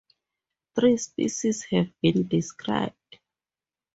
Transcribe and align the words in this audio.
Three 0.73 0.97
species 0.97 1.61
have 1.65 1.89
been 2.01 2.27
described. 2.27 3.19